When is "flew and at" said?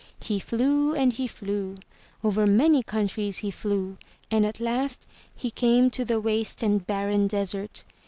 3.51-4.59